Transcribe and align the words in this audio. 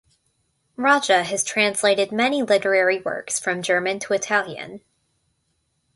Raja 0.77 1.21
has 1.23 1.43
translated 1.43 2.11
many 2.11 2.41
literary 2.41 2.99
works 3.01 3.39
from 3.39 3.61
German 3.61 3.99
to 3.99 4.15
Italian. 4.15 4.81